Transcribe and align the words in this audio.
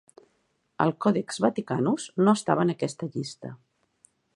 El 0.85 0.93
Codex 1.07 1.39
Vaticanus 1.45 2.09
no 2.25 2.37
estava 2.41 2.67
en 2.69 2.77
aquesta 2.77 3.15
llista. 3.17 3.57